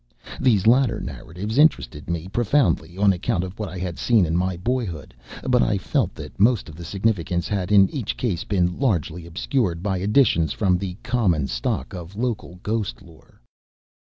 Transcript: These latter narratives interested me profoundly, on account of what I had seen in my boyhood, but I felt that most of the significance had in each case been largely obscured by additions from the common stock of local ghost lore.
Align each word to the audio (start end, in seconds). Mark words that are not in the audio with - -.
These 0.39 0.65
latter 0.65 0.99
narratives 0.99 1.59
interested 1.59 2.09
me 2.09 2.27
profoundly, 2.27 2.97
on 2.97 3.13
account 3.13 3.43
of 3.43 3.59
what 3.59 3.69
I 3.69 3.77
had 3.77 3.99
seen 3.99 4.25
in 4.25 4.35
my 4.35 4.57
boyhood, 4.57 5.13
but 5.47 5.61
I 5.61 5.77
felt 5.77 6.15
that 6.15 6.39
most 6.39 6.67
of 6.69 6.75
the 6.75 6.83
significance 6.83 7.47
had 7.47 7.71
in 7.71 7.87
each 7.91 8.17
case 8.17 8.43
been 8.43 8.79
largely 8.79 9.27
obscured 9.27 9.83
by 9.83 9.99
additions 9.99 10.53
from 10.53 10.79
the 10.79 10.95
common 11.03 11.45
stock 11.45 11.93
of 11.93 12.15
local 12.15 12.55
ghost 12.63 13.03
lore. 13.03 13.41